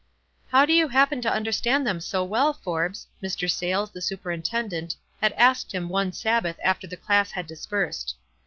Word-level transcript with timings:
'f 0.47 0.51
How 0.51 0.65
do 0.65 0.73
you 0.73 0.87
happen 0.87 1.21
to 1.21 1.31
understand 1.31 1.85
them 1.85 1.99
so 1.99 2.23
well, 2.23 2.53
Forbes?" 2.53 3.05
Mr. 3.21 3.47
Sayles, 3.47 3.91
the 3.91 4.01
superintendent, 4.01 4.95
had 5.21 5.31
asked 5.33 5.73
him 5.75 5.89
one 5.89 6.11
Sabbath 6.11 6.57
after 6.63 6.87
the 6.87 6.97
class 6.97 7.29
had 7.29 7.45
dispersed. 7.45 8.15